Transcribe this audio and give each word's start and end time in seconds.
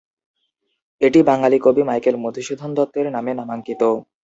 এটি 1.01 1.19
বাঙালি 1.29 1.57
কবি 1.65 1.81
মাইকেল 1.89 2.15
মধুসূদন 2.23 2.69
দত্তের 2.77 3.07
নামে 3.15 3.31
নামাঙ্কিত। 3.39 3.81